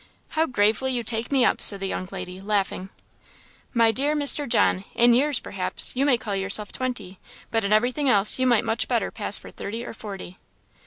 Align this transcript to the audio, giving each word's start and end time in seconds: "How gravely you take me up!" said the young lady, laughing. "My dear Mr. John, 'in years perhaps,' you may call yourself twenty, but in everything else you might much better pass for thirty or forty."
"How 0.29 0.47
gravely 0.47 0.91
you 0.93 1.03
take 1.03 1.31
me 1.31 1.45
up!" 1.45 1.61
said 1.61 1.79
the 1.79 1.85
young 1.87 2.09
lady, 2.11 2.41
laughing. 2.41 2.89
"My 3.71 3.91
dear 3.91 4.15
Mr. 4.15 4.49
John, 4.49 4.83
'in 4.95 5.13
years 5.13 5.39
perhaps,' 5.39 5.95
you 5.95 6.05
may 6.07 6.17
call 6.17 6.35
yourself 6.35 6.71
twenty, 6.71 7.19
but 7.51 7.63
in 7.63 7.71
everything 7.71 8.09
else 8.09 8.39
you 8.39 8.47
might 8.47 8.65
much 8.65 8.87
better 8.87 9.11
pass 9.11 9.37
for 9.37 9.51
thirty 9.51 9.85
or 9.85 9.93
forty." 9.93 10.39